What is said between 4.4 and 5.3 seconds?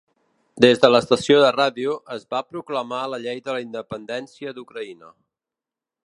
d'Ucraïna.